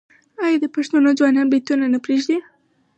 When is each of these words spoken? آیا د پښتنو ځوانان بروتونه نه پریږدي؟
آیا 0.43 0.57
د 0.61 0.65
پښتنو 0.75 1.09
ځوانان 1.19 1.47
بروتونه 1.49 1.85
نه 1.93 1.99
پریږدي؟ 2.05 2.37